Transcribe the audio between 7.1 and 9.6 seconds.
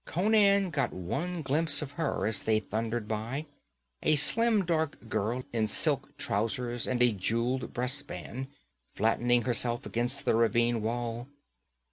jeweled breast band, flattening